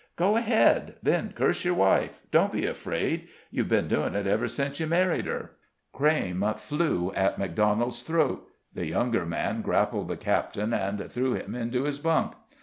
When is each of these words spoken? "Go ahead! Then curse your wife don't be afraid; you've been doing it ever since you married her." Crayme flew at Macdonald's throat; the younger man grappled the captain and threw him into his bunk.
"Go 0.15 0.35
ahead! 0.35 0.95
Then 1.03 1.31
curse 1.31 1.63
your 1.63 1.75
wife 1.75 2.21
don't 2.31 2.51
be 2.51 2.65
afraid; 2.65 3.27
you've 3.51 3.67
been 3.67 3.87
doing 3.87 4.15
it 4.15 4.25
ever 4.25 4.47
since 4.47 4.79
you 4.79 4.87
married 4.87 5.27
her." 5.27 5.51
Crayme 5.93 6.55
flew 6.57 7.11
at 7.13 7.37
Macdonald's 7.37 8.01
throat; 8.01 8.47
the 8.73 8.87
younger 8.87 9.27
man 9.27 9.61
grappled 9.61 10.07
the 10.07 10.17
captain 10.17 10.73
and 10.73 11.11
threw 11.11 11.35
him 11.35 11.53
into 11.53 11.83
his 11.83 11.99
bunk. 11.99 12.33